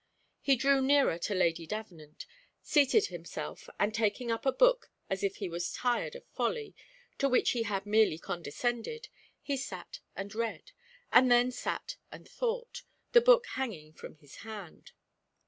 He 0.41 0.55
drew 0.55 0.81
nearer 0.81 1.19
to 1.19 1.35
Lady 1.35 1.67
Davenant, 1.67 2.25
seated 2.63 3.05
himself, 3.05 3.69
and 3.79 3.93
taking 3.93 4.31
up 4.31 4.47
a 4.47 4.51
book 4.51 4.89
as 5.11 5.21
if 5.21 5.35
he 5.35 5.47
was 5.47 5.71
tired 5.71 6.15
of 6.15 6.25
folly, 6.25 6.73
to 7.19 7.29
which 7.29 7.51
he 7.51 7.61
had 7.61 7.85
merely 7.85 8.17
condescended, 8.17 9.09
he 9.43 9.55
sat 9.55 9.99
and 10.15 10.33
read, 10.33 10.71
and 11.13 11.29
then 11.31 11.51
sat 11.51 11.97
and 12.11 12.27
thought, 12.27 12.81
the 13.11 13.21
book 13.21 13.45
hanging 13.51 13.93
from 13.93 14.15
his 14.15 14.37
hand. 14.37 14.93